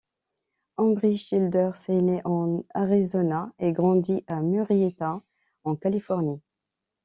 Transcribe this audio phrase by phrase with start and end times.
[0.77, 5.21] Ambyr Childers est née en Arizona, et grandit à Murrieta
[5.63, 6.41] en Californie.